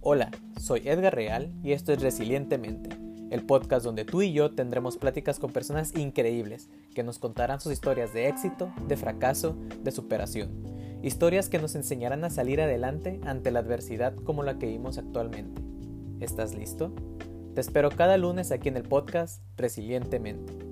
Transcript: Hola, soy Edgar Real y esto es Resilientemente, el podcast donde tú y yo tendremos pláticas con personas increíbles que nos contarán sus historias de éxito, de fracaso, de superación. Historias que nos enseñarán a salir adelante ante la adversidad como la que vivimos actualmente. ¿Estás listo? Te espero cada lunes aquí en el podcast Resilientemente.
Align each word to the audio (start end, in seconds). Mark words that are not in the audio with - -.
Hola, 0.00 0.30
soy 0.60 0.82
Edgar 0.84 1.12
Real 1.12 1.52
y 1.64 1.72
esto 1.72 1.92
es 1.92 2.00
Resilientemente, 2.00 2.90
el 3.30 3.44
podcast 3.44 3.84
donde 3.84 4.04
tú 4.04 4.22
y 4.22 4.32
yo 4.32 4.52
tendremos 4.52 4.96
pláticas 4.96 5.40
con 5.40 5.50
personas 5.50 5.92
increíbles 5.96 6.68
que 6.94 7.02
nos 7.02 7.18
contarán 7.18 7.60
sus 7.60 7.72
historias 7.72 8.12
de 8.12 8.28
éxito, 8.28 8.72
de 8.86 8.96
fracaso, 8.96 9.56
de 9.82 9.90
superación. 9.90 10.50
Historias 11.02 11.48
que 11.48 11.58
nos 11.58 11.74
enseñarán 11.74 12.22
a 12.24 12.30
salir 12.30 12.60
adelante 12.60 13.20
ante 13.24 13.50
la 13.50 13.58
adversidad 13.58 14.14
como 14.14 14.44
la 14.44 14.56
que 14.56 14.66
vivimos 14.66 14.98
actualmente. 14.98 15.60
¿Estás 16.20 16.54
listo? 16.54 16.92
Te 17.56 17.60
espero 17.60 17.90
cada 17.90 18.16
lunes 18.18 18.52
aquí 18.52 18.68
en 18.68 18.76
el 18.76 18.84
podcast 18.84 19.42
Resilientemente. 19.56 20.67